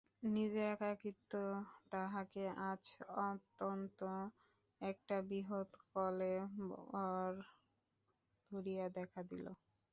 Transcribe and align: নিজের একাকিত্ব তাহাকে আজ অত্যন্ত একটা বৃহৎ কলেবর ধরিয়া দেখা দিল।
নিজের 0.27 0.67
একাকিত্ব 0.73 1.31
তাহাকে 1.91 2.43
আজ 2.69 2.83
অত্যন্ত 3.25 3.99
একটা 4.81 5.15
বৃহৎ 5.29 5.69
কলেবর 5.89 7.33
ধরিয়া 8.51 8.85
দেখা 8.97 9.21
দিল। 9.29 9.45